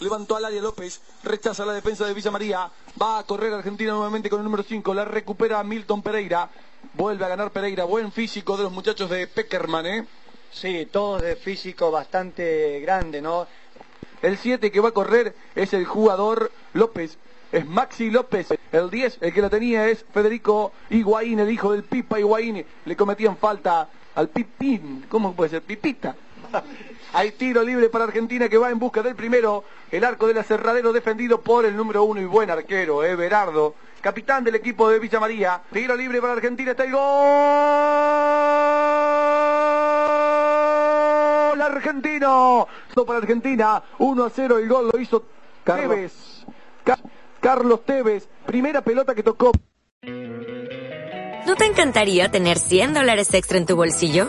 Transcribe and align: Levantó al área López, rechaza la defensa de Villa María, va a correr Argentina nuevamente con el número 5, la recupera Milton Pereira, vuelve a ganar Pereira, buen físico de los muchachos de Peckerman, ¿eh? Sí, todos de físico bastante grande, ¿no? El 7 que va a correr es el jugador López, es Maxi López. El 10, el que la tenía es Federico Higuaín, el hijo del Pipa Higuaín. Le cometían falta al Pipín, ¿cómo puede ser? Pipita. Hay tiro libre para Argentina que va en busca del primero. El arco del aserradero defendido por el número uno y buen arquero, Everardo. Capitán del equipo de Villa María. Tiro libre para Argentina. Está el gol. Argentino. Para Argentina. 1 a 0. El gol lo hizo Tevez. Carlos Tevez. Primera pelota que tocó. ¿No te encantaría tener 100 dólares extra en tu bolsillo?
Levantó 0.00 0.36
al 0.36 0.44
área 0.44 0.62
López, 0.62 1.00
rechaza 1.24 1.66
la 1.66 1.72
defensa 1.72 2.06
de 2.06 2.14
Villa 2.14 2.30
María, 2.30 2.70
va 3.00 3.18
a 3.18 3.24
correr 3.24 3.52
Argentina 3.52 3.92
nuevamente 3.92 4.30
con 4.30 4.38
el 4.38 4.44
número 4.44 4.62
5, 4.62 4.94
la 4.94 5.04
recupera 5.04 5.62
Milton 5.64 6.02
Pereira, 6.02 6.48
vuelve 6.94 7.24
a 7.24 7.28
ganar 7.28 7.50
Pereira, 7.50 7.84
buen 7.84 8.12
físico 8.12 8.56
de 8.56 8.62
los 8.62 8.72
muchachos 8.72 9.10
de 9.10 9.26
Peckerman, 9.26 9.86
¿eh? 9.86 10.06
Sí, 10.52 10.86
todos 10.86 11.22
de 11.22 11.34
físico 11.34 11.90
bastante 11.90 12.78
grande, 12.80 13.20
¿no? 13.20 13.48
El 14.22 14.38
7 14.38 14.70
que 14.70 14.80
va 14.80 14.90
a 14.90 14.92
correr 14.92 15.34
es 15.56 15.72
el 15.72 15.84
jugador 15.84 16.52
López, 16.74 17.18
es 17.50 17.66
Maxi 17.66 18.10
López. 18.10 18.48
El 18.70 18.90
10, 18.90 19.18
el 19.20 19.32
que 19.32 19.42
la 19.42 19.50
tenía 19.50 19.88
es 19.88 20.04
Federico 20.12 20.72
Higuaín, 20.90 21.40
el 21.40 21.50
hijo 21.50 21.72
del 21.72 21.82
Pipa 21.82 22.20
Higuaín. 22.20 22.64
Le 22.84 22.96
cometían 22.96 23.36
falta 23.36 23.88
al 24.14 24.28
Pipín, 24.28 25.06
¿cómo 25.08 25.34
puede 25.34 25.50
ser? 25.50 25.62
Pipita. 25.62 26.14
Hay 27.12 27.32
tiro 27.32 27.62
libre 27.62 27.88
para 27.88 28.04
Argentina 28.04 28.48
que 28.48 28.58
va 28.58 28.70
en 28.70 28.78
busca 28.78 29.02
del 29.02 29.14
primero. 29.14 29.64
El 29.90 30.04
arco 30.04 30.26
del 30.26 30.38
aserradero 30.38 30.92
defendido 30.92 31.40
por 31.40 31.64
el 31.64 31.76
número 31.76 32.04
uno 32.04 32.20
y 32.20 32.26
buen 32.26 32.50
arquero, 32.50 33.02
Everardo. 33.02 33.74
Capitán 34.00 34.44
del 34.44 34.54
equipo 34.54 34.88
de 34.88 34.98
Villa 34.98 35.18
María. 35.18 35.62
Tiro 35.72 35.96
libre 35.96 36.20
para 36.20 36.34
Argentina. 36.34 36.70
Está 36.72 36.84
el 36.84 36.92
gol. 36.92 37.00
Argentino. 41.60 42.68
Para 43.06 43.18
Argentina. 43.18 43.82
1 43.98 44.24
a 44.24 44.30
0. 44.30 44.58
El 44.58 44.68
gol 44.68 44.90
lo 44.92 45.00
hizo 45.00 45.24
Tevez. 45.64 46.44
Carlos 47.40 47.84
Tevez. 47.84 48.28
Primera 48.46 48.82
pelota 48.82 49.14
que 49.14 49.22
tocó. 49.22 49.52
¿No 51.46 51.56
te 51.56 51.64
encantaría 51.64 52.30
tener 52.30 52.58
100 52.58 52.94
dólares 52.94 53.32
extra 53.32 53.58
en 53.58 53.66
tu 53.66 53.74
bolsillo? 53.74 54.28